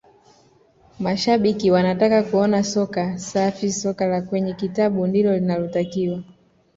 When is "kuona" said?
2.23-2.63